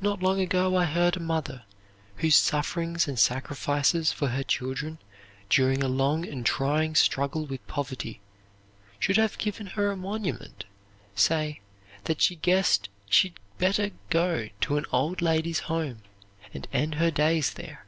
[0.00, 1.64] Not long ago I heard a mother,
[2.18, 4.98] whose sufferings and sacrifices for her children
[5.48, 8.20] during a long and trying struggle with poverty
[9.00, 10.66] should have given her a monument,
[11.16, 11.62] say,
[12.04, 16.02] that she guessed she'd better go to an old ladies' home
[16.54, 17.86] and end her days there.